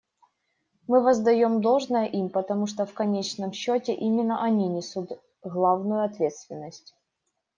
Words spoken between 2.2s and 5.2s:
потому что в конечном счете именно они несут